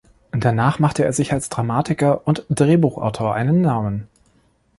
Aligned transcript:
Danach 0.31 0.79
machte 0.79 1.05
er 1.05 1.13
sich 1.13 1.31
als 1.31 1.49
Dramatiker 1.49 2.25
und 2.25 2.47
Drehbuchautor 2.49 3.35
einen 3.35 3.61
Namen. 3.61 4.07